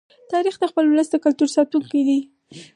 [0.31, 2.19] تاریخ د خپل ولس د کلتور ساتونکی دی.